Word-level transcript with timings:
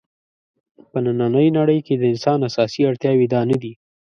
په 0.89 0.97
نننۍ 1.05 1.47
نړۍ 1.57 1.79
کې 1.85 1.93
د 1.97 2.03
انسان 2.13 2.39
اساسي 2.49 2.81
اړتیاوې 2.89 3.27
دا 3.33 3.41
نه 3.49 3.57
دي. 3.61 3.73